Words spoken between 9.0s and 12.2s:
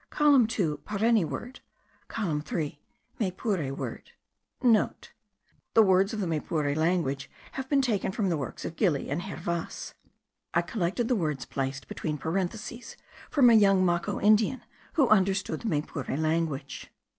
and Hervas. I collected the words placed between